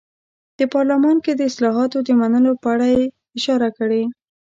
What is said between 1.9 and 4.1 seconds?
د منلو په اړه یې اشاره کړې.